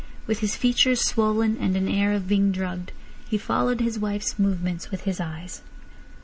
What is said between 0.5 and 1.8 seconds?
features swollen and